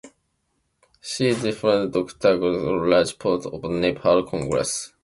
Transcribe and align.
She 0.99 1.25
defeated 1.29 1.91
Doctor 1.93 2.35
Govinda 2.39 2.73
Raj 2.79 3.15
Pokharel 3.19 3.53
of 3.53 3.61
Nepali 3.69 4.27
Congress. 4.27 4.93